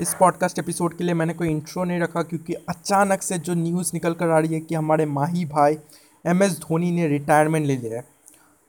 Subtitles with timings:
[0.00, 3.90] इस podcast episode के लिए मैंने कोई इंट्रो नहीं रखा क्योंकि अचानक से जो न्यूज़
[3.94, 5.76] निकल कर आ रही है कि हमारे माही भाई
[6.26, 8.04] एम एस धोनी ने रिटायरमेंट ले लिया है।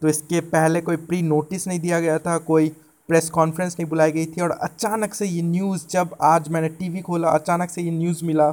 [0.02, 2.70] तो इसके पहले कोई प्री नोटिस नहीं दिया गया था, कोई
[3.08, 7.01] प्रेस कॉन्फ्रेंस नहीं बुलाई गई थी और अचानक से ये न्यूज़ जब आज मैंने टीवी
[7.01, 8.51] खोला, अचानक से ये न्यूज़ मिला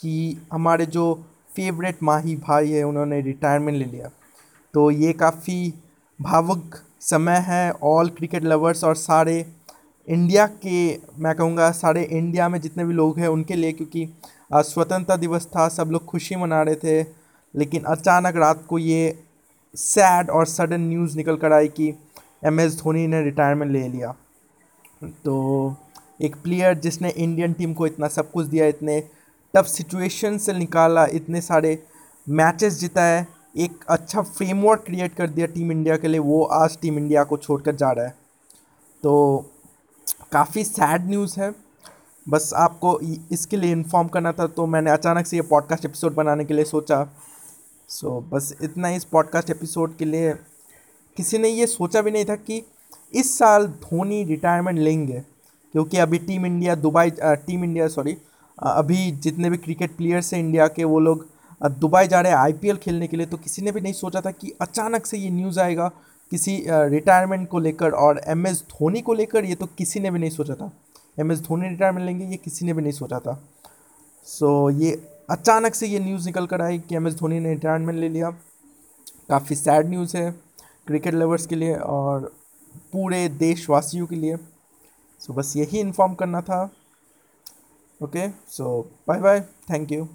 [0.00, 1.24] कि हमारे जो
[1.56, 4.10] फेवरेट माही भाई है, उन्होंने रिटायरमेंट ले लिया।
[4.74, 5.74] तो ये काफ़ी
[6.22, 9.46] भावुक समय है ऑल क्रिकेट लवर्स और सारे
[10.08, 14.08] इंडिया के, मैं कहूँगा सारे इंडिया में जितने भी लोग हैं उनके लिए, क्योंकि
[14.52, 17.02] स्वतंत्रता दिवस था, सब लोग खुशी मना रहे थे,
[17.54, 19.18] लेकिन अचानक रात को ये
[19.74, 21.92] सैड और सडन न्यूज़ निकल कर आई कि
[22.44, 24.14] एम एस धोनी ने रिटायरमेंट ले लिया।
[25.24, 25.76] तो
[26.20, 29.00] एक प्लेयर जिसने इंडियन टीम को इतना सब कुछ दिया, इतने
[29.54, 31.78] टफ सिचुएशन से निकाला, इतने सारे
[32.26, 36.78] मैचेस जीता है, एक अच्छा फ्रेमवर्क क्रिएट कर दिया टीम इंडिया के लिए, वो आज
[36.82, 38.14] टीम इंडिया को छोड़कर जा रहा है।
[39.02, 39.50] तो
[40.34, 41.52] काफ़ी सैड न्यूज़ है।
[42.26, 42.98] बस आपको
[43.32, 46.64] इसके लिए इन्फॉर्म करना था तो मैंने अचानक से ये पॉडकास्ट एपिसोड बनाने के लिए
[46.64, 47.06] सोचा।
[47.88, 50.32] सो so, बस इतना ही इस पॉडकास्ट एपिसोड के लिए।
[51.16, 52.62] किसी ने ये सोचा भी नहीं था कि
[53.14, 55.20] इस साल धोनी रिटायरमेंट लेंगे
[55.74, 58.16] क्योंकि अभी team India Dubai team India sorry
[58.58, 61.26] अभी जितने भी क्रिकेट प्लेयर्स हैं इंडिया के वो लोग
[61.78, 64.30] दुबई जा रहे हैं आईपीएल खेलने के लिए तो किसी ने भी नहीं सोचा था
[64.30, 65.90] कि अचानक से ये न्यूज़ आएगा।
[66.32, 70.18] किसी रिटायरमेंट को लेकर और एम एस धोनी को लेकर ये तो किसी ने भी
[70.18, 70.70] नहीं सोचा था।
[71.20, 73.34] एम एस धोनी रिटायरमेंट लेंगे ये किसी ने भी नहीं सोचा था।
[74.26, 74.92] सो so, ये
[75.30, 78.30] अचानक से ये न्यूज़ निकल कर आई कि एम एस धोनी ने रिटायरमेंट ले लिया।
[79.28, 80.30] काफ़ी सैड न्यूज़ है
[80.86, 82.32] क्रिकेट लवर्स के लिए और
[82.92, 86.62] पूरे देशवासियों के लिए। सो so, बस यही इन्फॉर्म करना था।
[88.00, 90.08] Okay so bye bye thank you